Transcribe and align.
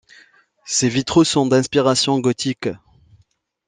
Ses 0.65 0.89
vitraux 0.89 1.23
sont 1.23 1.45
d'inspiration 1.45 2.19
gothique. 2.19 2.69